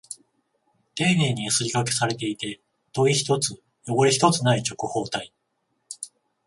[0.95, 2.59] 丁寧にヤスリ掛けされていて、
[2.91, 5.31] トゲ一つ、汚れ一つない直方体。